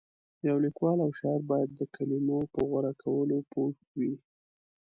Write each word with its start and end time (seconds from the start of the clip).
یو 0.47 0.57
لیکوال 0.65 0.97
او 1.03 1.11
شاعر 1.19 1.41
باید 1.51 1.69
د 1.75 1.81
کلمو 1.95 2.39
په 2.53 2.59
غوره 2.69 2.93
کولو 3.03 3.37
پوه 3.51 3.71
وي. 3.99 4.13